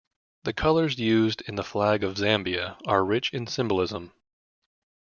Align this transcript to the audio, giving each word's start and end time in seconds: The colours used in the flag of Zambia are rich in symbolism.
The 0.45 0.53
colours 0.53 0.97
used 0.97 1.43
in 1.43 1.53
the 1.57 1.63
flag 1.63 2.03
of 2.03 2.17
Zambia 2.17 2.75
are 2.87 3.05
rich 3.05 3.31
in 3.35 3.45
symbolism. 3.45 4.11